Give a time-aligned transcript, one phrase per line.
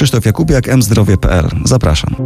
[0.00, 1.48] Krzysztof Jakubiak, mzdrowie.pl.
[1.64, 2.16] Zapraszam.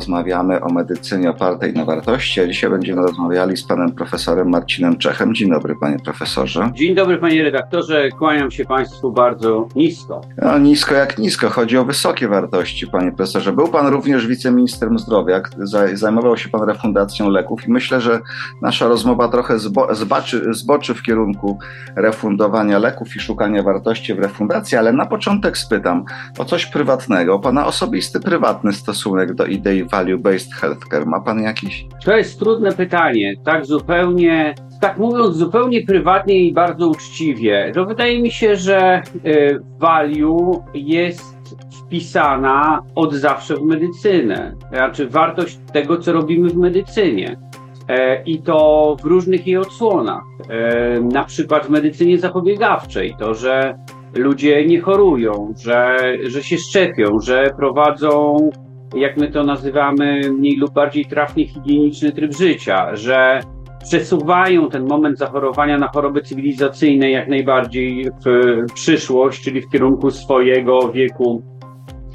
[0.00, 5.34] Rozmawiamy o medycynie opartej na wartości, a dzisiaj będziemy rozmawiali z panem profesorem Marcinem Czechem.
[5.34, 6.70] Dzień dobry, panie profesorze.
[6.74, 8.08] Dzień dobry, panie redaktorze.
[8.18, 10.20] Kłaniam się państwu bardzo nisko.
[10.42, 11.50] No, nisko jak nisko.
[11.50, 13.52] Chodzi o wysokie wartości, panie profesorze.
[13.52, 15.42] Był pan również wiceministrem zdrowia,
[15.92, 18.20] zajmował się pan refundacją leków i myślę, że
[18.62, 21.58] nasza rozmowa trochę zbo zbaczy, zboczy w kierunku
[21.96, 26.04] refundowania leków i szukania wartości w refundacji, ale na początek spytam
[26.38, 31.06] o coś prywatnego, o pana osobisty, prywatny stosunek do idei value-based healthcare?
[31.06, 31.86] Ma pan jakiś?
[32.04, 33.34] To jest trudne pytanie.
[33.44, 39.60] Tak zupełnie, tak mówiąc zupełnie prywatnie i bardzo uczciwie, to wydaje mi się, że y,
[39.78, 41.40] value jest
[41.86, 44.54] wpisana od zawsze w medycynę.
[44.72, 47.36] Znaczy wartość tego, co robimy w medycynie.
[47.88, 50.22] E, I to w różnych jej odsłonach.
[50.48, 53.78] E, na przykład w medycynie zapobiegawczej, to, że
[54.14, 58.36] ludzie nie chorują, że, że się szczepią, że prowadzą
[58.94, 63.40] jak my to nazywamy, mniej lub bardziej trafnie higieniczny tryb życia, że
[63.84, 70.92] przesuwają ten moment zachorowania na choroby cywilizacyjne jak najbardziej w przyszłość, czyli w kierunku swojego
[70.92, 71.42] wieku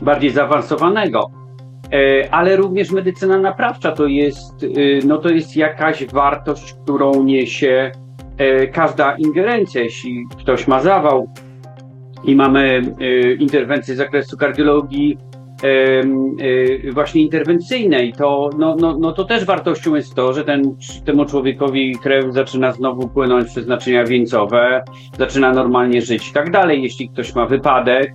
[0.01, 1.45] bardziej zaawansowanego.
[1.93, 4.67] E, ale również medycyna naprawcza to jest, e,
[5.05, 7.91] no to jest jakaś wartość, którą niesie
[8.37, 9.81] e, każda ingerencja.
[9.81, 11.29] Jeśli ktoś ma zawał
[12.23, 12.81] i mamy
[13.39, 15.17] interwencję z zakresu kardiologii,
[16.94, 20.75] właśnie interwencyjnej, to, no, no, no to też wartością jest to, że ten,
[21.06, 24.83] temu człowiekowi krew zaczyna znowu płynąć przez naczynia wieńcowe,
[25.17, 26.83] zaczyna normalnie żyć i tak dalej.
[26.83, 28.14] Jeśli ktoś ma wypadek,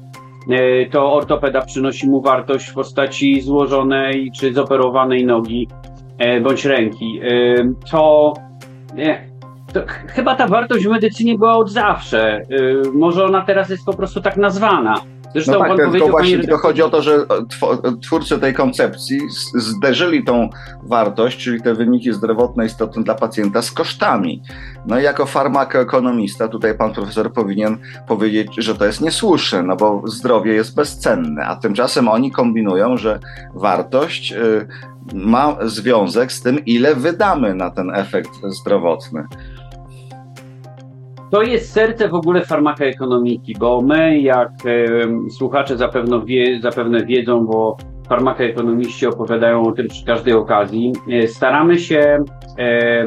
[0.50, 5.68] y, to ortopeda przynosi mu wartość w postaci złożonej czy zoperowanej nogi
[6.36, 7.20] y, bądź ręki.
[7.90, 8.34] To,
[9.72, 12.42] to chyba ta wartość w medycynie była od zawsze.
[12.94, 14.94] Może ona teraz jest po prostu tak nazwana.
[15.32, 17.26] Zresztą no tak, tylko właśnie tylko chodzi o to, że
[18.02, 19.20] twórcy tej koncepcji
[19.54, 20.50] zderzyli tą
[20.82, 24.42] wartość, czyli te wyniki zdrowotne istotne dla pacjenta z kosztami.
[24.86, 27.78] No i jako farmakoekonomista tutaj pan profesor powinien
[28.08, 33.20] powiedzieć, że to jest niesłuszne, no bo zdrowie jest bezcenne, a tymczasem oni kombinują, że
[33.54, 34.66] wartość y,
[35.14, 39.24] ma związek z tym, ile wydamy na ten efekt zdrowotny.
[41.30, 47.46] To jest serce w ogóle farmakoekonomiki, bo my, jak e, słuchacze zapewne, wie, zapewne wiedzą,
[47.46, 47.76] bo
[48.08, 52.24] farmakoekonomiści opowiadają o tym przy każdej okazji, e, staramy się
[52.58, 53.04] e,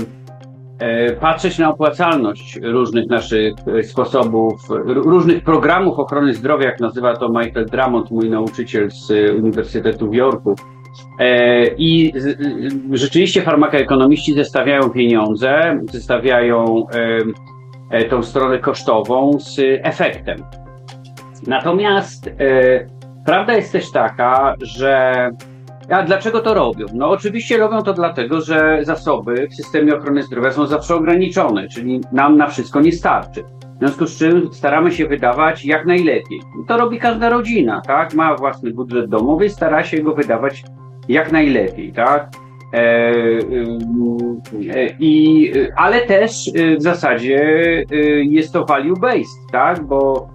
[0.79, 4.53] e, patrzeć na opłacalność różnych naszych e, sposobów,
[4.85, 10.55] różnych programów ochrony zdrowia, jak nazywa to Michael Drummond, mój nauczyciel z Uniwersytetu w Yorku.
[11.19, 12.13] E, I
[12.91, 17.19] rzeczywiście farmakoekonomiści zestawiają pieniądze, zestawiają E,
[18.09, 20.37] tą stronę kosztową z efektem.
[21.47, 22.33] Natomiast e,
[23.25, 25.29] prawda jest też taka, że
[25.89, 26.85] a dlaczego to robią?
[26.93, 32.01] No oczywiście robią to dlatego, że zasoby w systemie ochrony zdrowia są zawsze ograniczone, czyli
[32.11, 33.43] nam na wszystko nie starczy.
[33.75, 36.39] W związku z czym staramy się wydawać jak najlepiej.
[36.67, 38.13] To robi każda rodzina, tak?
[38.13, 40.63] Ma własny budżet domowy, stara się go wydawać
[41.09, 42.29] jak najlepiej, tak?
[42.73, 42.77] E,
[44.75, 47.39] e, I, ale też e, w zasadzie
[48.29, 49.83] jest to value based, tak?
[49.83, 50.33] Bo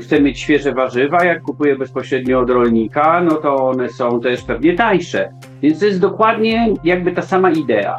[0.00, 4.74] chcę mieć świeże warzywa, jak kupuję bezpośrednio od rolnika, no to one są też pewnie
[4.74, 5.32] tańsze.
[5.62, 7.96] Więc to jest dokładnie jakby ta sama idea.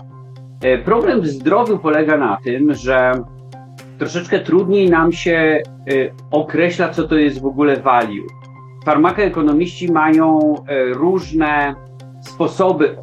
[0.85, 3.11] Problem w zdrowiu polega na tym, że
[3.97, 5.61] troszeczkę trudniej nam się
[6.31, 8.27] określa, co to jest w ogóle value.
[8.85, 10.55] Farmakoekonomiści mają
[10.93, 11.75] różne
[12.21, 12.97] sposoby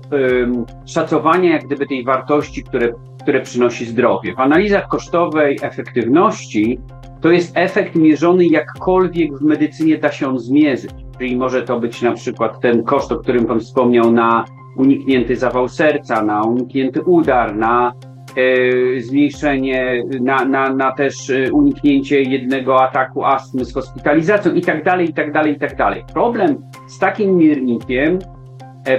[0.86, 2.92] szacowania jak gdyby tej wartości, które,
[3.22, 4.34] które przynosi zdrowie.
[4.34, 6.78] W analizach kosztowej efektywności
[7.20, 10.90] to jest efekt mierzony jakkolwiek w medycynie da się on zmierzyć.
[11.18, 14.44] Czyli może to być na przykład ten koszt, o którym Pan wspomniał, na
[14.76, 17.92] uniknięty zawał serca, na uniknięty udar, na
[18.36, 24.84] e, zmniejszenie, na, na, na też e, uniknięcie jednego ataku astmy z hospitalizacją i tak
[24.84, 26.04] dalej, i tak dalej, i tak dalej.
[26.14, 26.56] Problem
[26.88, 28.18] z takim miernikiem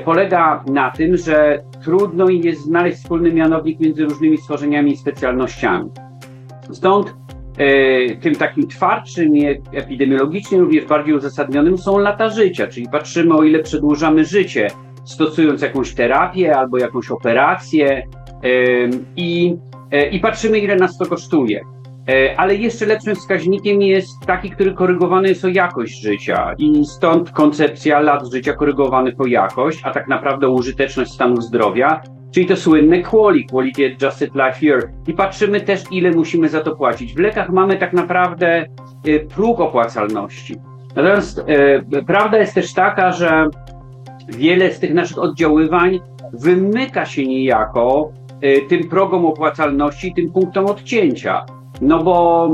[0.05, 5.89] polega na tym, że trudno jest znaleźć wspólny mianownik między różnymi stworzeniami i specjalnościami.
[6.71, 7.13] Stąd
[7.57, 13.43] e, tym takim twardszym i epidemiologicznie również bardziej uzasadnionym są lata życia, czyli patrzymy o
[13.43, 14.67] ile przedłużamy życie,
[15.05, 18.07] stosując jakąś terapię albo jakąś operację
[18.43, 18.49] e,
[19.15, 19.55] i,
[20.11, 21.61] i patrzymy ile nas to kosztuje.
[22.09, 27.31] E, ale jeszcze lepszym wskaźnikiem jest taki, który korygowany jest o jakość życia i stąd
[27.31, 32.01] koncepcja lat życia korygowanych o jakość, a tak naprawdę użyteczność stanu zdrowia,
[32.31, 34.91] czyli to słynne QALY, Quality Adjusted Life Year.
[35.07, 37.13] I patrzymy też, ile musimy za to płacić.
[37.13, 38.65] W lekach mamy tak naprawdę
[39.07, 40.55] y, próg opłacalności.
[40.95, 43.47] Natomiast y, prawda jest też taka, że
[44.27, 45.99] wiele z tych naszych oddziaływań
[46.33, 48.11] wymyka się niejako
[48.43, 51.45] y, tym progom opłacalności, tym punktom odcięcia.
[51.81, 52.51] No bo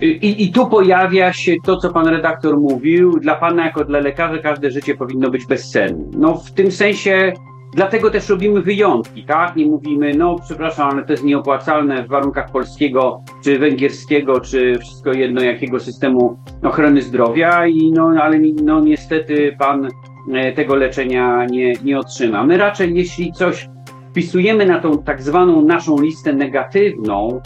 [0.00, 3.18] i, I, tu pojawia się to, co pan redaktor mówił.
[3.20, 6.04] Dla pana, jako dla lekarza, każde życie powinno być bezcenne.
[6.18, 7.32] No, w tym sensie,
[7.74, 9.56] dlatego też robimy wyjątki, tak?
[9.56, 15.12] Nie mówimy, no, przepraszam, ale to jest nieopłacalne w warunkach polskiego, czy węgierskiego, czy wszystko
[15.12, 19.88] jedno, jakiego systemu ochrony zdrowia, i no, ale no, niestety pan
[20.34, 22.44] e, tego leczenia nie, nie otrzyma.
[22.44, 23.68] My raczej, jeśli coś
[24.16, 27.40] wpisujemy na tą tak zwaną naszą listę negatywną,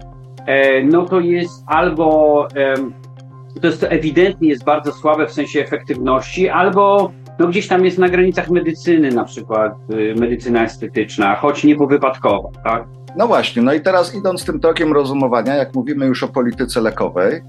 [0.47, 2.49] E, no to jest albo
[3.61, 7.99] to jest to ewidentnie jest bardzo słabe w sensie efektywności, albo no gdzieś tam jest
[7.99, 12.85] na granicach medycyny, na przykład y, medycyna estetyczna, choć nie wypadkowa, tak?
[13.17, 17.43] No właśnie, no i teraz idąc tym tokiem rozumowania, jak mówimy już o polityce lekowej,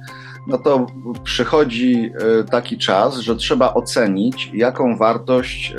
[0.48, 0.86] no to
[1.24, 5.74] przychodzi y, taki czas, że trzeba ocenić, jaką wartość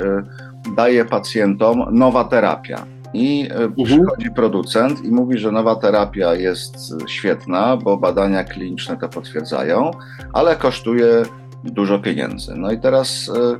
[0.67, 2.85] y, daje pacjentom nowa terapia.
[3.13, 3.85] I e, mhm.
[3.85, 6.75] przychodzi producent i mówi, że nowa terapia jest
[7.07, 9.91] świetna, bo badania kliniczne to potwierdzają,
[10.33, 11.23] ale kosztuje
[11.63, 12.55] dużo pieniędzy.
[12.55, 13.59] No i teraz e,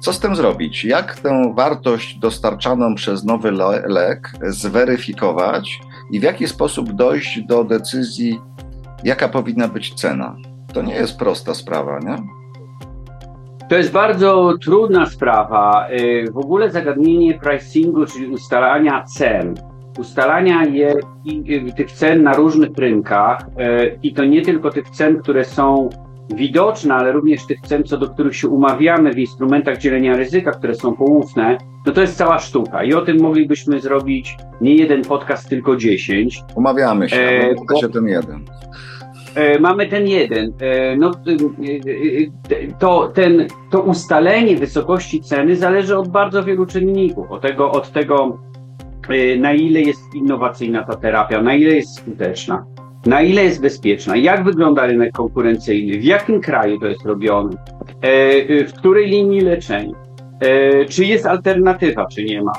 [0.00, 0.84] co z tym zrobić?
[0.84, 3.52] Jak tę wartość dostarczaną przez nowy
[3.86, 5.80] lek zweryfikować
[6.10, 8.40] i w jaki sposób dojść do decyzji,
[9.04, 10.36] jaka powinna być cena?
[10.74, 12.41] To nie jest prosta sprawa, nie?
[13.72, 15.88] To jest bardzo trudna sprawa.
[15.90, 19.54] Y, w ogóle zagadnienie pricingu, czyli ustalania cen,
[19.98, 20.94] ustalania je,
[21.48, 25.88] y, tych cen na różnych rynkach y, i to nie tylko tych cen, które są
[26.34, 30.74] widoczne, ale również tych cen, co do których się umawiamy w instrumentach dzielenia ryzyka, które
[30.74, 32.84] są poufne, no to jest cała sztuka.
[32.84, 36.42] I o tym moglibyśmy zrobić nie jeden podcast, tylko dziesięć.
[36.54, 37.80] Umawiamy się, e, bo...
[37.80, 38.44] się ten jeden.
[39.34, 40.52] E, mamy ten jeden.
[40.60, 47.30] E, no, e, to, ten, to ustalenie wysokości ceny zależy od bardzo wielu czynników.
[47.30, 48.38] Od tego, od tego,
[49.38, 52.64] na ile jest innowacyjna ta terapia, na ile jest skuteczna,
[53.06, 57.56] na ile jest bezpieczna, jak wygląda rynek konkurencyjny, w jakim kraju to jest robione,
[58.68, 59.94] w której linii leczenia,
[60.88, 62.52] czy jest alternatywa, czy nie ma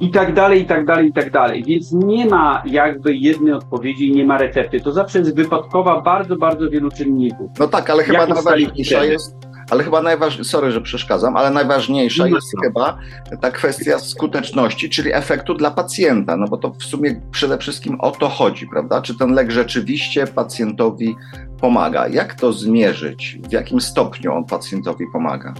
[0.00, 1.64] i tak dalej, i tak dalej, i tak dalej.
[1.66, 4.80] Więc nie ma jakby jednej odpowiedzi, nie ma recepty.
[4.80, 7.50] To zawsze jest wypadkowa bardzo, bardzo wielu czynników.
[7.58, 9.36] No tak, ale chyba najważniejsza jest,
[9.70, 12.62] ale chyba najważniejsza, sorry, że przeszkadzam, ale najważniejsza no jest no.
[12.62, 12.98] chyba
[13.40, 18.10] ta kwestia skuteczności, czyli efektu dla pacjenta, no bo to w sumie przede wszystkim o
[18.10, 19.02] to chodzi, prawda?
[19.02, 21.16] Czy ten lek rzeczywiście pacjentowi
[21.60, 22.08] pomaga?
[22.08, 23.38] Jak to zmierzyć?
[23.48, 25.54] W jakim stopniu on pacjentowi pomaga?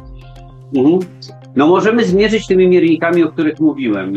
[0.75, 0.99] Mhm.
[1.57, 4.15] No możemy zmierzyć tymi miernikami, o których mówiłem.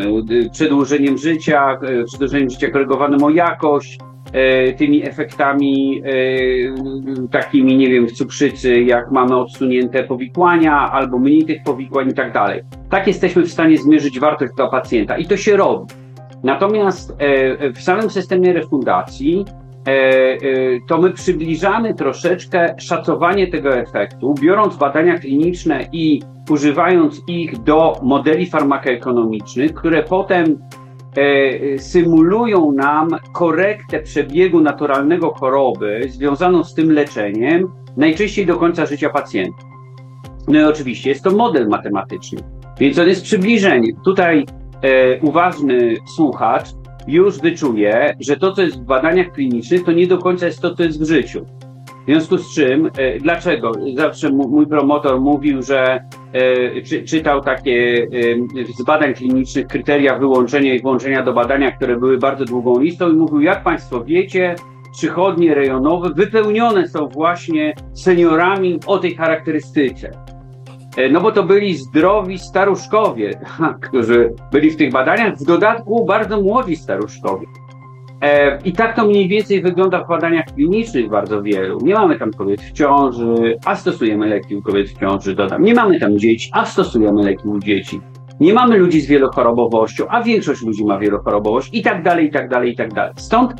[0.51, 3.97] Przedłużeniem życia, e, przedłużeniem życia korygowanym o jakość,
[4.33, 11.45] e, tymi efektami e, takimi, nie wiem, w cukrzycy, jak mamy odsunięte powikłania albo mniej
[11.45, 12.61] tych powikłań i tak dalej.
[12.89, 15.85] Tak jesteśmy w stanie zmierzyć wartość dla pacjenta i to się robi.
[16.43, 17.17] Natomiast
[17.75, 19.45] w samym systemie refundacji
[20.87, 28.45] to my przybliżamy troszeczkę szacowanie tego efektu, biorąc badania kliniczne i używając ich do modeli
[28.45, 30.59] farmakoekonomicznych, które potem
[31.17, 39.09] e, symulują nam korektę przebiegu naturalnego choroby związaną z tym leczeniem, najczęściej do końca życia
[39.09, 39.63] pacjenta.
[40.47, 42.39] No i oczywiście jest to model matematyczny,
[42.79, 43.95] więc on jest przybliżeniem.
[44.05, 44.45] Tutaj
[44.81, 46.69] e, uważny słuchacz
[47.07, 50.75] już wyczuje, że to, co jest w badaniach klinicznych, to nie do końca jest to,
[50.75, 51.45] co jest w życiu.
[52.09, 53.71] W związku z czym, e, dlaczego?
[53.95, 56.03] Zawsze mój promotor mówił, że
[56.33, 58.07] e, czy, czytał takie
[58.67, 63.09] e, z badań klinicznych kryteria wyłączenia i włączenia do badania, które były bardzo długą listą
[63.09, 64.55] i mówił, jak Państwo wiecie,
[64.91, 70.11] przychodnie rejonowe wypełnione są właśnie seniorami o tej charakterystyce.
[71.11, 73.39] No bo to byli zdrowi staruszkowie,
[73.89, 77.47] którzy byli w tych badaniach, w dodatku bardzo młodzi staruszkowie.
[78.21, 81.79] E, I tak to mniej więcej wygląda w badaniach klinicznych bardzo wielu.
[81.81, 85.63] Nie mamy tam kobiet w ciąży, a stosujemy leki u kobiet w ciąży, dodam.
[85.63, 88.01] Nie mamy tam dzieci, a stosujemy leki u dzieci.
[88.39, 92.49] Nie mamy ludzi z wielochorobowością, a większość ludzi ma wielochorobowość i tak dalej, i tak
[92.49, 93.13] dalej, i tak dalej.
[93.17, 93.53] Stąd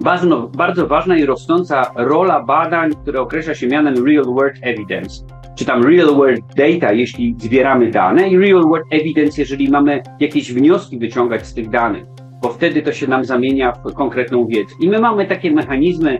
[0.00, 5.24] bardzo, bardzo ważna i rosnąca rola badań, które określa się mianem Real World Evidence,
[5.60, 10.52] czy tam Real World Data, jeśli zbieramy dane, i Real World Evidence, jeżeli mamy jakieś
[10.52, 12.04] wnioski wyciągać z tych danych
[12.42, 14.74] bo wtedy to się nam zamienia w konkretną wiedzę.
[14.80, 16.18] I my mamy takie mechanizmy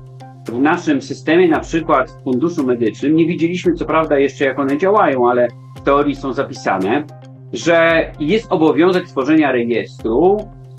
[0.48, 3.16] w naszym systemie, na przykład w funduszu medycznym.
[3.16, 7.04] Nie widzieliśmy co prawda jeszcze, jak one działają, ale w teorii są zapisane.
[7.52, 10.36] że jest obowiązek stworzenia rejestru,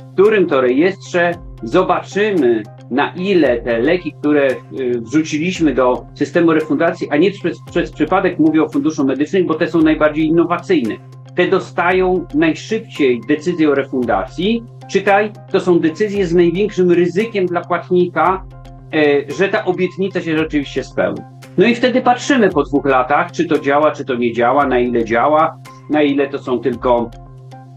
[0.10, 1.32] w którym to rejestrze
[1.64, 7.92] zobaczymy, na ile te leki, które y, wrzuciliśmy do systemu refundacji, a nie przez, przez
[7.92, 10.96] przypadek mówię o funduszu medycznym, bo te są najbardziej innowacyjne.
[11.36, 14.64] Te dostają najszybciej decyzję o refundacji.
[14.92, 18.46] Czytaj, to są decyzje z największym ryzykiem dla płatnika,
[18.94, 21.22] e, że ta obietnica się rzeczywiście spełni.
[21.58, 24.80] No i wtedy patrzymy po dwóch latach, czy to działa, czy to nie działa, na
[24.80, 25.58] ile działa,
[25.90, 27.10] na ile to są tylko,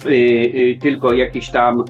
[0.04, 1.84] yy, tylko jakieś tam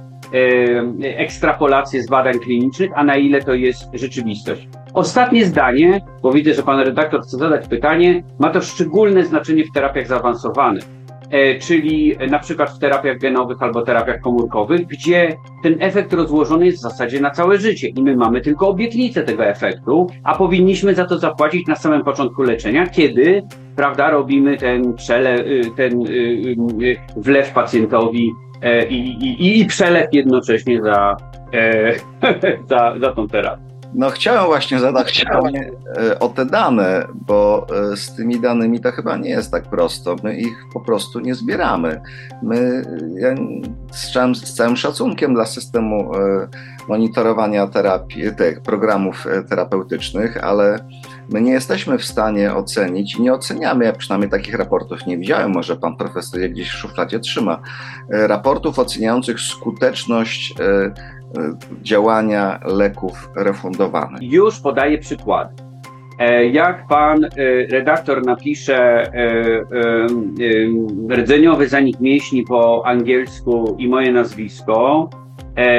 [1.02, 4.68] ekstrapolacje z badań klinicznych, a na ile to jest rzeczywistość.
[4.94, 9.72] Ostatnie zdanie, bo widzę, że pan redaktor chce zadać pytanie, ma to szczególne znaczenie w
[9.72, 10.84] terapiach zaawansowanych.
[11.30, 16.78] E, czyli na przykład w terapiach genowych albo terapiach komórkowych, gdzie ten efekt rozłożony jest
[16.78, 21.04] w zasadzie na całe życie i my mamy tylko obietnicę tego efektu, a powinniśmy za
[21.04, 23.42] to zapłacić na samym początku leczenia, kiedy
[23.76, 28.32] prawda, robimy ten przelew, y, ten y, y, wlew pacjentowi
[28.88, 31.16] i, i, i przelew jednocześnie za,
[31.52, 31.94] e,
[32.70, 33.74] za, za tą terapię.
[33.94, 38.92] No chciałem właśnie zadać pytanie e, o te dane, bo e, z tymi danymi to
[38.92, 40.16] chyba nie jest tak prosto.
[40.22, 42.00] My ich po prostu nie zbieramy.
[42.42, 42.82] My,
[43.16, 43.34] ja
[43.92, 46.48] z, całym, z całym szacunkiem dla systemu e,
[46.88, 50.78] monitorowania terapii, tych programów terapeutycznych, ale
[51.28, 55.52] my nie jesteśmy w stanie ocenić i nie oceniamy, ja przynajmniej takich raportów nie widziałem,
[55.52, 57.60] może pan profesor je gdzieś w szufladzie trzyma,
[58.08, 60.54] raportów oceniających skuteczność
[61.82, 64.22] działania leków refundowanych.
[64.22, 65.64] Już podaję przykład.
[66.18, 67.28] E, jak pan e,
[67.66, 69.54] redaktor napisze e,
[71.16, 75.10] rdzeniowy zanik mięśni po angielsku i moje nazwisko,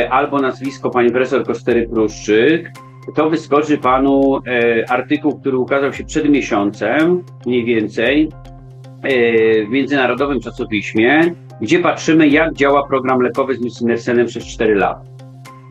[0.09, 2.71] albo nazwisko pani profesor Kostery Pruszczyk,
[3.15, 4.39] to wyskoczy panu
[4.89, 8.29] artykuł, który ukazał się przed miesiącem, mniej więcej,
[9.67, 15.15] w międzynarodowym czasopiśmie, gdzie patrzymy, jak działa program lekowy z Nusinersenem przez 4 lata.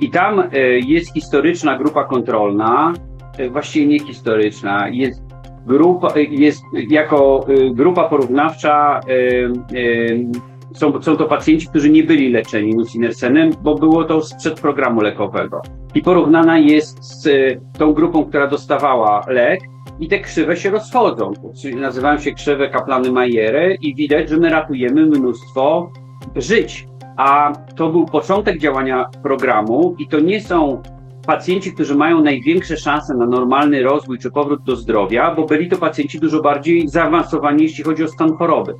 [0.00, 0.48] I tam e,
[0.78, 2.92] jest historyczna grupa kontrolna,
[3.38, 5.22] e, właściwie nie historyczna, jest
[5.66, 9.00] grupa, e, jest jako grupa porównawcza
[10.74, 15.62] są, są to pacjenci, którzy nie byli leczeni nusinersenem, bo było to sprzed programu lekowego.
[15.94, 17.28] I porównana jest z
[17.78, 19.60] tą grupą, która dostawała lek
[20.00, 21.32] i te krzywe się rozchodzą.
[21.76, 25.92] Nazywają się krzywe Kaplany-Majery i widać, że my ratujemy mnóstwo
[26.36, 26.86] żyć
[27.16, 30.82] a to był początek działania programu i to nie są
[31.26, 35.76] pacjenci, którzy mają największe szanse na normalny rozwój czy powrót do zdrowia, bo byli to
[35.76, 38.74] pacjenci dużo bardziej zaawansowani, jeśli chodzi o stan choroby.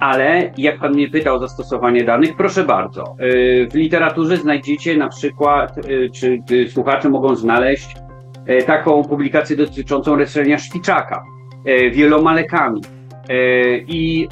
[0.00, 3.16] Ale jak Pan mnie pytał o zastosowanie danych, proszę bardzo.
[3.20, 7.96] Y, w literaturze znajdziecie na przykład, y, czy y, słuchacze mogą znaleźć
[8.66, 11.22] taką publikację dotyczącą leczenia szpiczaka
[11.92, 12.80] wieloma lekami.
[13.86, 14.28] I,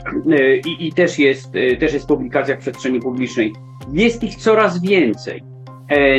[0.67, 3.53] i, i też, jest, też jest publikacja w przestrzeni publicznej.
[3.93, 5.43] Jest ich coraz więcej.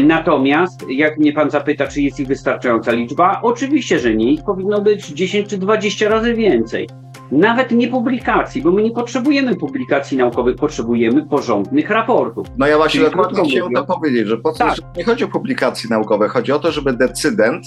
[0.04, 4.34] Natomiast, jak mnie pan zapyta, czy jest ich wystarczająca liczba, oczywiście, że nie.
[4.34, 6.88] Ich powinno być 10 czy 20 razy więcej.
[7.32, 12.48] Nawet nie publikacji, bo my nie potrzebujemy publikacji naukowych, potrzebujemy porządnych raportów.
[12.58, 14.76] No ja właśnie dokładnie chciałem to powiedzieć, że po co, tak.
[14.98, 17.66] nie chodzi o publikacje naukowe, chodzi o to, żeby decydent,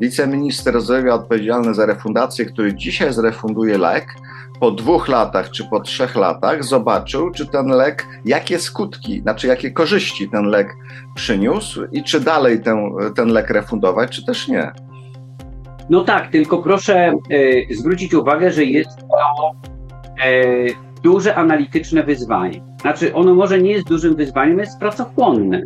[0.00, 4.06] wiceminister zdrowia odpowiedzialny za refundację, który dzisiaj zrefunduje lek,
[4.60, 9.70] po dwóch latach czy po trzech latach zobaczył, czy ten lek, jakie skutki, znaczy jakie
[9.70, 10.74] korzyści ten lek
[11.14, 14.72] przyniósł i czy dalej ten, ten lek refundować, czy też nie.
[15.90, 19.52] No tak, tylko proszę e, zwrócić uwagę, że jest to
[20.24, 20.42] e,
[21.02, 22.62] duże analityczne wyzwanie.
[22.80, 25.62] Znaczy, ono może nie jest dużym wyzwaniem, jest pracochłonne.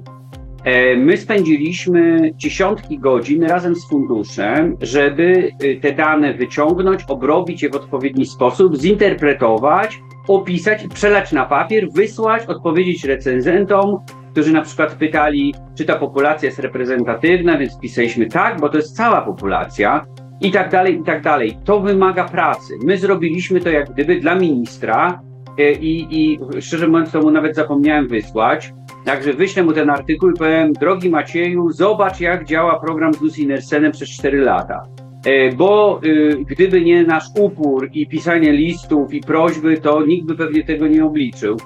[0.65, 7.71] E, my spędziliśmy dziesiątki godzin razem z funduszem, żeby e, te dane wyciągnąć, obrobić je
[7.71, 13.99] w odpowiedni sposób, zinterpretować, opisać, przelać na papier, wysłać, odpowiedzieć recenzentom,
[14.33, 18.97] którzy na przykład pytali, czy ta populacja jest reprezentatywna, więc pisaliśmy tak, bo to jest
[18.97, 20.07] cała populacja
[20.41, 21.57] i tak dalej, i tak dalej.
[21.65, 22.75] To wymaga pracy.
[22.85, 25.21] My zrobiliśmy to jak gdyby dla ministra
[25.59, 28.73] e, i, i szczerze mówiąc, to mu nawet zapomniałem wysłać.
[29.05, 33.47] Także wyślę mu ten artykuł i powiem, drogi Macieju, zobacz jak działa program z Lucy
[33.47, 34.83] Nersenem przez 4 lata.
[35.27, 40.37] E, bo y, gdyby nie nasz upór i pisanie listów i prośby, to nikt by
[40.37, 41.57] pewnie tego nie obliczył.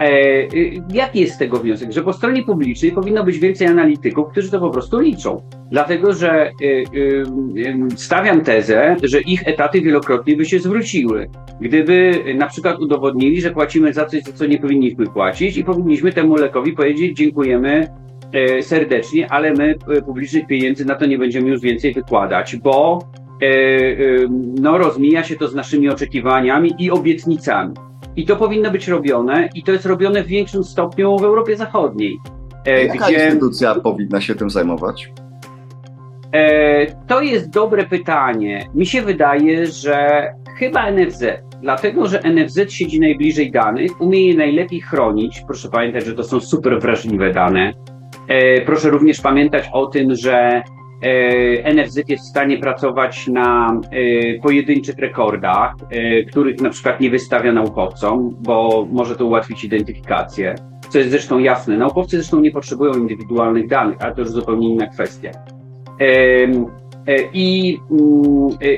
[0.00, 0.08] E,
[0.54, 1.92] y, jaki jest z tego wniosek?
[1.92, 5.42] Że po stronie publicznej powinno być więcej analityków, którzy to po prostu liczą.
[5.70, 6.84] Dlatego, że y,
[7.96, 11.30] stawiam tezę, że ich etaty wielokrotnie by się zwróciły.
[11.60, 16.12] Gdyby na przykład udowodnili, że płacimy za coś, za co nie powinniśmy płacić i powinniśmy
[16.12, 17.88] temu lekowi powiedzieć dziękujemy
[18.32, 22.98] e, serdecznie, ale my e, publicznych pieniędzy na to nie będziemy już więcej wykładać, bo
[24.60, 27.74] no, rozmija się to z naszymi oczekiwaniami i obietnicami.
[28.16, 32.18] I to powinno być robione i to jest robione w większym stopniu w Europie Zachodniej.
[32.66, 33.24] Jaka gdzie...
[33.24, 35.12] instytucja powinna się tym zajmować?
[37.06, 38.68] To jest dobre pytanie.
[38.74, 40.26] Mi się wydaje, że
[40.58, 41.24] chyba NFZ,
[41.62, 45.42] dlatego że NFZ siedzi najbliżej danych, umie je najlepiej chronić.
[45.46, 47.72] Proszę pamiętać, że to są super wrażliwe dane.
[48.66, 50.85] Proszę również pamiętać o tym, że E,
[51.74, 57.52] NFZ jest w stanie pracować na e, pojedynczych rekordach, e, których na przykład nie wystawia
[57.52, 60.54] naukowcom, bo może to ułatwić identyfikację,
[60.88, 61.76] co jest zresztą jasne.
[61.76, 65.30] Naukowcy zresztą nie potrzebują indywidualnych danych, ale to już zupełnie inna kwestia.
[67.32, 67.78] I,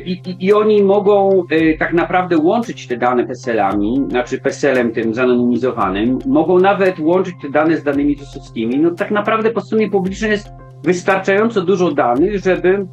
[0.06, 1.44] i, i oni mogą
[1.78, 7.76] tak naprawdę łączyć te dane PESEL-ami, znaczy PESEL-em tym zanonimizowanym, mogą nawet łączyć te dane
[7.76, 8.78] z danymi ZUS-owskimi.
[8.78, 10.48] No tak naprawdę po stronie publicznej jest
[10.85, 12.87] wystarczająco dużo danych, żeby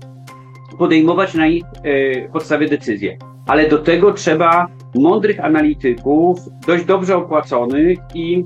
[0.78, 3.18] podejmować na ich e, podstawie decyzje.
[3.48, 8.46] Ale do tego trzeba mądrych analityków, dość dobrze opłaconych i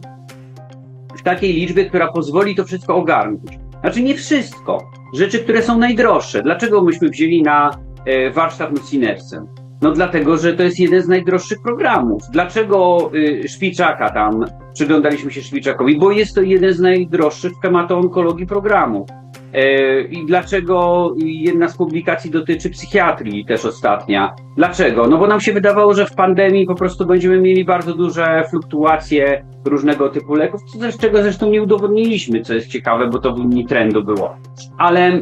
[1.17, 3.60] w takiej liczbie, która pozwoli to wszystko ogarnąć.
[3.81, 4.91] Znaczy nie wszystko.
[5.15, 6.41] Rzeczy, które są najdroższe.
[6.43, 7.72] Dlaczego myśmy wzięli na
[8.05, 9.48] e, warsztat Nucinersem?
[9.81, 12.24] No dlatego, że to jest jeden z najdroższych programów.
[12.31, 15.98] Dlaczego y, Szpiczaka tam, przyglądaliśmy się Szpiczakowi?
[15.98, 19.10] Bo jest to jeden z najdroższych w hematoonkologii programów.
[19.53, 24.36] E, I dlaczego jedna z publikacji dotyczy psychiatrii, też ostatnia?
[24.58, 25.08] Dlaczego?
[25.08, 29.46] No bo nam się wydawało, że w pandemii po prostu będziemy mieli bardzo duże fluktuacje
[29.65, 30.62] różnego typu leków,
[31.01, 34.36] czego zresztą nie udowodniliśmy, co jest ciekawe, bo to w linii trendu było.
[34.77, 35.22] Ale mm,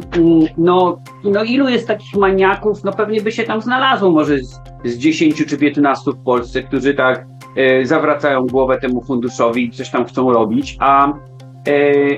[0.58, 2.84] no, no ilu jest takich maniaków?
[2.84, 6.94] No pewnie by się tam znalazło może z, z 10 czy 15 w Polsce, którzy
[6.94, 11.12] tak e, zawracają głowę temu funduszowi i coś tam chcą robić, a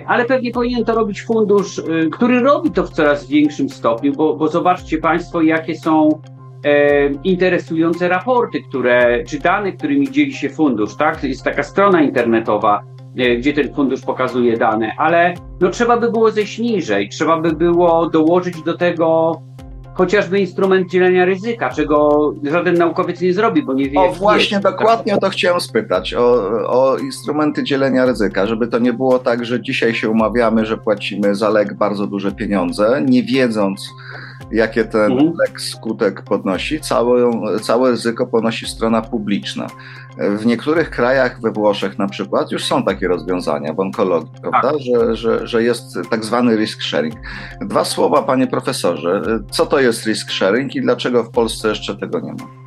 [0.07, 4.37] ale pewnie powinien to robić fundusz, e, który robi to w coraz większym stopniu, bo,
[4.37, 6.09] bo zobaczcie Państwo, jakie są
[6.65, 11.25] e, interesujące raporty, które, czy dane, którymi dzieli się fundusz, tak?
[11.25, 12.83] Jest taka strona internetowa,
[13.39, 18.09] gdzie ten fundusz pokazuje dane, ale no, trzeba by było zejść niżej, trzeba by było
[18.09, 19.33] dołożyć do tego
[20.01, 24.01] chociażby instrument dzielenia ryzyka, czego żaden naukowiec nie zrobi, bo nie wie.
[24.01, 24.63] O, właśnie jest.
[24.63, 26.23] dokładnie o to chciałem spytać, o,
[26.69, 31.35] o instrumenty dzielenia ryzyka, żeby to nie było tak, że dzisiaj się umawiamy, że płacimy
[31.35, 33.89] za lek bardzo duże pieniądze, nie wiedząc,
[34.53, 35.33] jakie ten mhm.
[35.39, 37.31] lek skutek podnosi, całe,
[37.63, 39.67] całe ryzyko ponosi strona publiczna.
[40.19, 44.73] W niektórych krajach, we Włoszech na przykład, już są takie rozwiązania w onkologii, prawda?
[44.73, 44.81] Tak.
[44.81, 47.15] Że, że, że jest tak zwany risk sharing.
[47.61, 49.23] Dwa słowa, panie profesorze.
[49.51, 52.61] Co to jest risk sharing i dlaczego w Polsce jeszcze tego nie ma?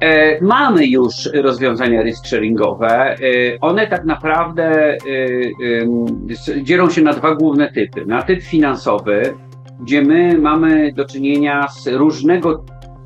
[0.00, 2.88] E, mamy już rozwiązania risk sharingowe.
[2.88, 3.16] E,
[3.60, 8.06] one tak naprawdę e, dzielą się na dwa główne typy.
[8.06, 9.34] Na typ finansowy,
[9.80, 12.64] gdzie my mamy do czynienia z różnego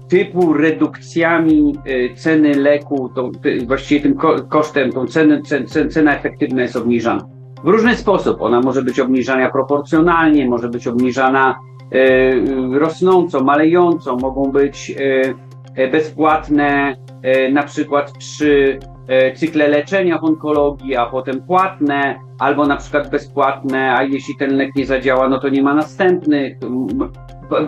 [0.08, 3.30] typu redukcjami e, ceny leku, tą,
[3.66, 4.16] właściwie tym
[4.48, 5.40] kosztem, tą cenę,
[5.90, 7.26] cena efektywna jest obniżana.
[7.64, 8.42] W różny sposób.
[8.42, 11.58] Ona może być obniżana proporcjonalnie, może być obniżana
[11.92, 14.94] e, rosnąco, malejąco, mogą być
[15.76, 16.96] e, bezpłatne
[17.52, 18.78] na przykład przy
[19.34, 24.70] cykle leczenia w onkologii, a potem płatne, albo na przykład bezpłatne, a jeśli ten lek
[24.76, 26.58] nie zadziała, no to nie ma następnych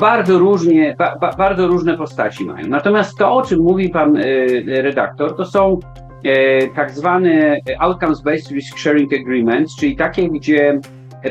[0.01, 2.67] bardzo różnie, ba, bardzo różne postaci mają.
[2.69, 5.81] Natomiast to, o czym mówi pan y, redaktor, to są
[6.27, 10.81] y, tak zwane Outcomes-Based Risk Sharing Agreements, czyli takie, gdzie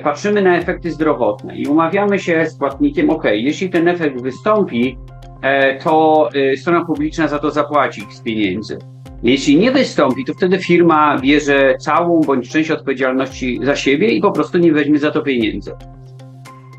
[0.04, 4.98] patrzymy na efekty zdrowotne i umawiamy się z płatnikiem, ok, jeśli ten efekt wystąpi,
[5.84, 8.80] to strona publiczna za to zapłaci z pieniędzy.
[9.24, 14.32] Jeśli nie wystąpi, to wtedy firma bierze całą bądź część odpowiedzialności za siebie i po
[14.32, 15.72] prostu nie weźmie za to pieniędzy.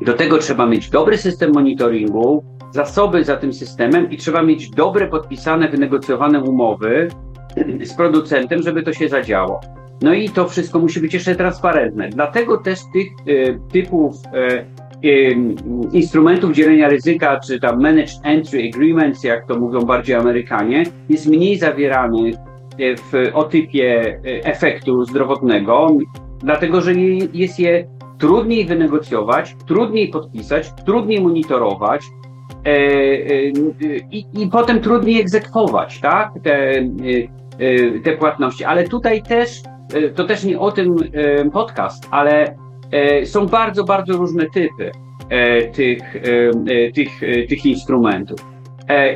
[0.01, 5.07] Do tego trzeba mieć dobry system monitoringu, zasoby za tym systemem i trzeba mieć dobre,
[5.07, 7.07] podpisane, wynegocjowane umowy
[7.83, 9.61] z producentem, żeby to się zadziało.
[10.01, 12.09] No i to wszystko musi być jeszcze transparentne.
[12.09, 14.65] Dlatego też tych y, typów y,
[15.91, 21.57] instrumentów dzielenia ryzyka, czy tam Managed Entry Agreements, jak to mówią bardziej Amerykanie, jest mniej
[21.57, 22.35] zawieranych
[22.79, 25.97] w o typie efektu zdrowotnego,
[26.39, 26.93] dlatego że
[27.33, 27.87] jest je
[28.23, 32.01] trudniej wynegocjować, trudniej podpisać, trudniej monitorować
[32.65, 32.77] e, e,
[34.11, 36.31] i, i potem trudniej egzekwować tak?
[36.43, 36.69] te,
[37.59, 38.63] e, te płatności.
[38.63, 39.61] Ale tutaj też,
[40.15, 40.95] to też nie o tym
[41.53, 42.55] podcast, ale
[43.25, 44.91] są bardzo, bardzo różne typy
[45.73, 46.03] tych,
[46.95, 47.09] tych,
[47.49, 48.39] tych instrumentów.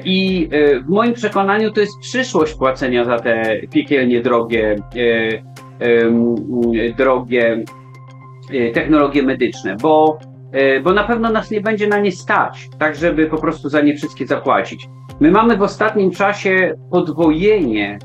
[0.05, 0.49] I
[0.85, 4.75] w moim przekonaniu to jest przyszłość płacenia za te piekielnie drogie,
[6.97, 7.63] drogie
[8.73, 10.19] technologie medyczne, bo,
[10.83, 13.95] bo na pewno nas nie będzie na nie stać, tak żeby po prostu za nie
[13.95, 14.87] wszystkie zapłacić.
[15.19, 17.99] My mamy w ostatnim czasie podwojenie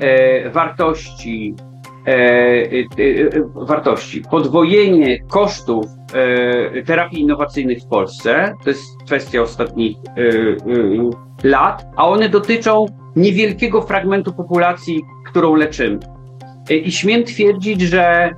[0.00, 1.73] e, wartości, e, e,
[3.54, 5.86] wartości, podwojenie kosztów
[6.86, 9.96] terapii innowacyjnych w Polsce, to jest kwestia ostatnich
[11.44, 12.86] lat, a one dotyczą
[13.16, 15.98] niewielkiego fragmentu populacji, którą leczymy.
[16.84, 18.30] I śmiem twierdzić, że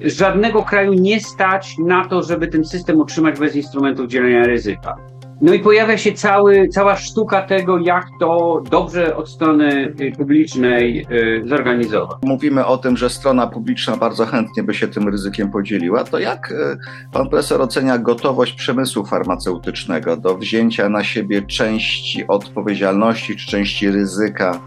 [0.00, 4.96] żadnego kraju nie stać na to, żeby ten system utrzymać bez instrumentów dzielenia ryzyka.
[5.40, 11.06] No i pojawia się cały, cała sztuka tego, jak to dobrze od strony y, publicznej
[11.10, 12.16] y, zorganizować.
[12.22, 16.04] Mówimy o tym, że strona publiczna bardzo chętnie by się tym ryzykiem podzieliła.
[16.04, 16.78] To jak y,
[17.12, 24.60] pan profesor ocenia gotowość przemysłu farmaceutycznego do wzięcia na siebie części odpowiedzialności czy części ryzyka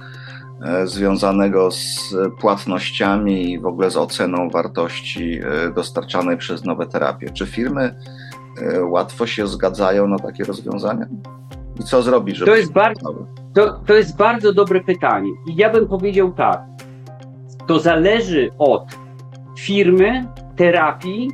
[0.83, 5.39] związanego z płatnościami i w ogóle z oceną wartości
[5.75, 7.29] dostarczanej przez nowe terapie?
[7.29, 7.95] Czy firmy
[8.83, 11.05] łatwo się zgadzają na takie rozwiązania?
[11.79, 12.51] I co zrobić, żeby...
[12.51, 13.15] To jest, bardzo,
[13.53, 15.29] to, to jest bardzo dobre pytanie.
[15.47, 16.61] I ja bym powiedział tak.
[17.67, 18.83] To zależy od
[19.59, 21.29] firmy, terapii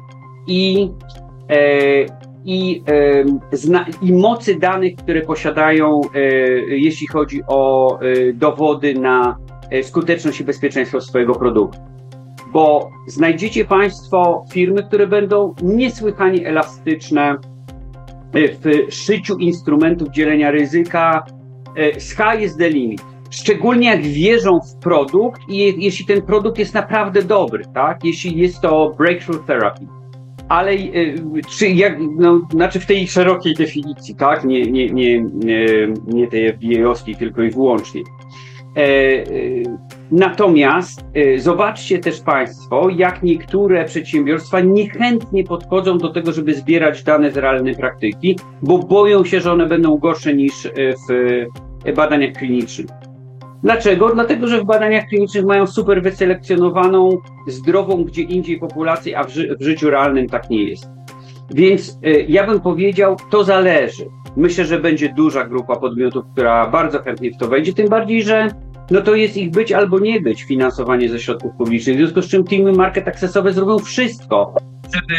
[0.48, 0.92] i,
[1.50, 2.06] e,
[2.46, 2.84] i,
[3.52, 6.20] e, zna, i mocy danych, które posiadają, e,
[6.76, 9.38] jeśli chodzi o e, dowody na
[9.72, 11.97] e, skuteczność i bezpieczeństwo swojego produktu
[12.54, 17.38] bo znajdziecie Państwo firmy, które będą niesłychanie elastyczne
[18.34, 21.26] w szyciu instrumentów dzielenia ryzyka.
[21.76, 23.02] E, sky is the limit.
[23.30, 28.04] Szczególnie jak wierzą w produkt i jeśli ten produkt jest naprawdę dobry, tak?
[28.04, 29.88] Jeśli jest to breakthrough therapy.
[30.50, 30.78] Ale e,
[31.50, 34.46] czy jak, no, znaczy w tej szerokiej definicji, tak?
[34.46, 35.26] Nie, nie, nie,
[36.08, 38.02] nie, tej FDA-owskiej tylko i wyłącznie.
[38.78, 39.24] E,
[40.12, 47.32] Natomiast y, zobaczcie też Państwo, jak niektóre przedsiębiorstwa niechętnie podchodzą do tego, żeby zbierać dane
[47.32, 50.54] z realnej praktyki, bo boją się, że one będą gorsze niż
[51.10, 52.88] w badaniach klinicznych.
[53.64, 54.10] Dlaczego?
[54.10, 59.56] Dlatego, że w badaniach klinicznych mają super wyselekcjonowaną, zdrową gdzie indziej populację, a w, ży
[59.60, 60.90] w życiu realnym tak nie jest.
[61.54, 64.06] Więc y, ja bym powiedział, to zależy.
[64.38, 68.48] Myślę, że będzie duża grupa podmiotów, która bardzo chętnie w to wejdzie, tym bardziej, że
[68.92, 71.96] no to jest ich być albo nie być finansowanie ze środków publicznych.
[71.96, 74.56] W związku z czym teamy market accessowe zrobią wszystko,
[74.94, 75.16] żeby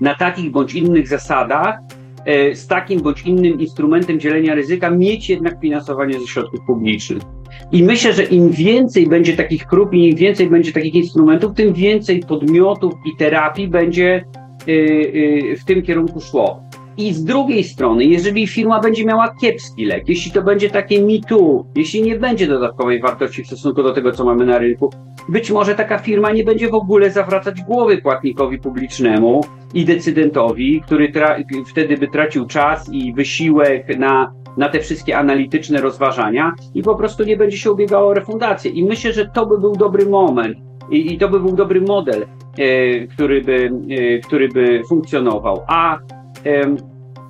[0.00, 1.78] na takich bądź innych zasadach,
[2.24, 7.22] e, z takim bądź innym instrumentem dzielenia ryzyka, mieć jednak finansowanie ze środków publicznych.
[7.72, 11.72] I myślę, że im więcej będzie takich prób i im więcej będzie takich instrumentów, tym
[11.72, 14.24] więcej podmiotów i terapii będzie
[14.68, 16.65] e, e, w tym kierunku szło.
[16.96, 21.66] I z drugiej strony, jeżeli firma będzie miała kiepski lek, jeśli to będzie takie too,
[21.74, 24.90] jeśli nie będzie dodatkowej wartości w stosunku do tego, co mamy na rynku,
[25.28, 29.40] być może taka firma nie będzie w ogóle zawracać głowy płatnikowi publicznemu
[29.74, 31.12] i decydentowi, który
[31.66, 37.24] wtedy by tracił czas i wysiłek na, na te wszystkie analityczne rozważania i po prostu
[37.24, 38.70] nie będzie się ubiegało o refundację.
[38.70, 40.56] I myślę, że to by był dobry moment
[40.90, 42.26] i, i to by był dobry model,
[42.58, 45.62] e, który, by, e, który by funkcjonował.
[45.68, 45.98] A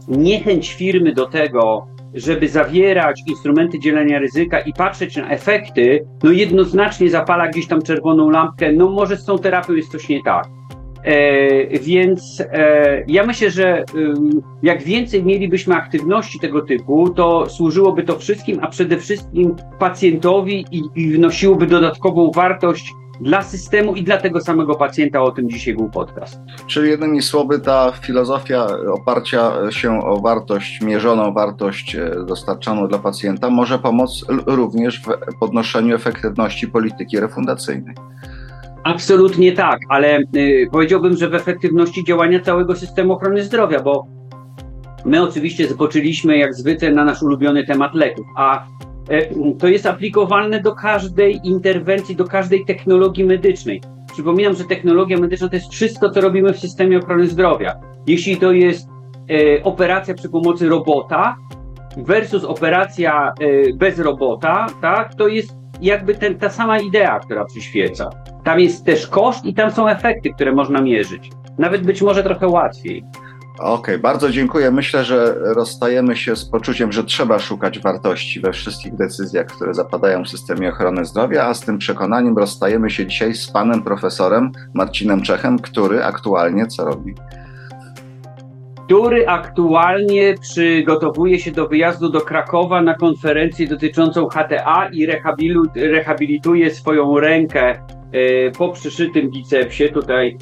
[0.08, 7.10] niechęć firmy do tego, żeby zawierać instrumenty dzielenia ryzyka i patrzeć na efekty, no jednoznacznie
[7.10, 10.46] zapala gdzieś tam czerwoną lampkę, no może z tą terapią jest coś nie tak.
[11.06, 13.84] E, więc e, ja myślę, że e,
[14.62, 20.82] jak więcej mielibyśmy aktywności tego typu, to służyłoby to wszystkim, a przede wszystkim pacjentowi i,
[20.94, 25.22] i wnosiłoby dodatkową wartość dla systemu i dla tego samego pacjenta.
[25.22, 26.40] O tym dzisiaj był podcast.
[26.66, 33.50] Czyli jednymi słowy, ta filozofia oparcia się o wartość, mierzoną wartość e, dostarczaną dla pacjenta
[33.50, 37.94] może pomóc również w podnoszeniu efektywności polityki refundacyjnej.
[38.84, 44.06] Absolutnie tak, ale y, powiedziałbym, że w efektywności działania całego systemu ochrony zdrowia, bo
[45.04, 48.66] my oczywiście zboczyliśmy jak zwykle na nasz ulubiony temat leków, a
[49.58, 53.80] to jest aplikowalne do każdej interwencji, do każdej technologii medycznej.
[54.12, 57.80] Przypominam, że technologia medyczna to jest wszystko, co robimy w systemie ochrony zdrowia.
[58.06, 58.88] Jeśli to jest
[59.30, 61.36] e, operacja przy pomocy robota
[61.96, 68.10] versus operacja e, bez robota, tak, to jest jakby ten, ta sama idea, która przyświeca.
[68.44, 71.30] Tam jest też koszt i tam są efekty, które można mierzyć.
[71.58, 73.04] Nawet być może trochę łatwiej.
[73.58, 74.70] Okej, okay, bardzo dziękuję.
[74.70, 80.24] Myślę, że rozstajemy się z poczuciem, że trzeba szukać wartości we wszystkich decyzjach, które zapadają
[80.24, 85.22] w systemie ochrony zdrowia, a z tym przekonaniem rozstajemy się dzisiaj z panem profesorem Marcinem
[85.22, 87.14] Czechem, który aktualnie co robi?
[88.86, 95.06] Który aktualnie przygotowuje się do wyjazdu do Krakowa na konferencję dotyczącą HTA i
[95.76, 99.88] rehabilituje swoją rękę e, po przyszytym bicepsie.
[99.88, 100.38] Tutaj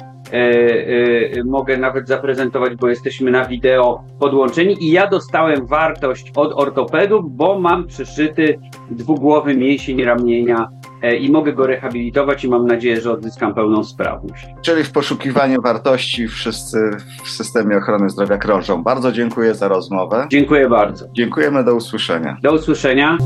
[1.45, 7.59] mogę nawet zaprezentować, bo jesteśmy na wideo podłączeni i ja dostałem wartość od ortopedów, bo
[7.59, 8.59] mam przyszyty
[8.91, 10.69] dwugłowy mięsień ramienia
[11.01, 14.47] e, i mogę go rehabilitować i mam nadzieję, że odzyskam pełną sprawność.
[14.61, 16.77] Czyli w poszukiwaniu wartości wszyscy
[17.23, 18.83] w systemie ochrony zdrowia krążą.
[18.83, 20.27] Bardzo dziękuję za rozmowę.
[20.31, 21.05] Dziękuję bardzo.
[21.13, 22.37] Dziękujemy, do usłyszenia.
[22.41, 23.17] Do usłyszenia.